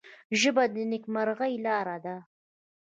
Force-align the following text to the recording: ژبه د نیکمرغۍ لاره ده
ژبه 0.39 0.63
د 0.73 0.75
نیکمرغۍ 0.91 1.53
لاره 1.65 1.97
ده 2.05 2.17